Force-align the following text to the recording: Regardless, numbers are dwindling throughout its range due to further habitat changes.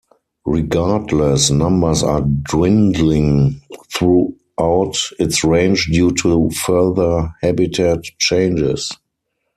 Regardless, 0.47 1.51
numbers 1.51 2.01
are 2.01 2.21
dwindling 2.21 3.61
throughout 3.93 4.97
its 5.19 5.43
range 5.43 5.89
due 5.91 6.09
to 6.13 6.49
further 6.49 7.31
habitat 7.43 8.01
changes. 8.17 8.89